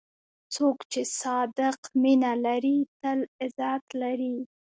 [0.55, 4.35] څوک چې صادق مینه لري، تل عزت لري.